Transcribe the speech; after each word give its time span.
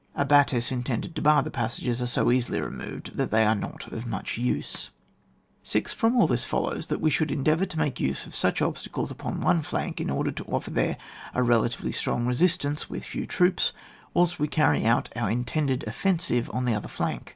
Abattis 0.17 0.71
intended 0.71 1.15
to 1.15 1.21
bar 1.21 1.43
the 1.43 1.51
passages 1.51 2.01
are 2.01 2.07
so 2.07 2.31
easily 2.31 2.59
removed 2.59 3.17
that 3.17 3.29
they 3.29 3.45
are 3.45 3.53
not 3.53 3.85
of 3.91 4.07
much 4.07 4.35
use. 4.35 4.89
6. 5.61 5.93
From 5.93 6.15
all 6.17 6.25
this 6.25 6.43
it 6.43 6.47
follows 6.47 6.87
that 6.87 6.99
we 7.01 7.11
should 7.11 7.29
endeavour 7.29 7.67
to 7.67 7.77
make 7.77 7.99
use 7.99 8.25
of 8.25 8.33
such 8.33 8.63
obstacles 8.63 9.11
upon 9.11 9.41
one 9.41 9.61
flank, 9.61 10.01
in 10.01 10.09
order 10.09 10.31
to 10.31 10.43
offer 10.45 10.71
there 10.71 10.97
a 11.35 11.43
relatively 11.43 11.91
strong 11.91 12.25
resistance 12.25 12.89
with 12.89 13.05
few 13.05 13.27
troops, 13.27 13.73
whilst 14.15 14.39
we 14.39 14.47
carry 14.47 14.85
out 14.87 15.09
our 15.15 15.29
in 15.29 15.43
tended 15.43 15.83
offensive 15.85 16.49
on 16.51 16.65
the 16.65 16.73
other 16.73 16.87
flank. 16.87 17.29